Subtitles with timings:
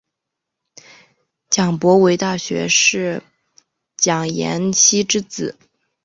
[1.51, 3.21] 蒋溥为大学士
[3.97, 5.55] 蒋廷锡之子。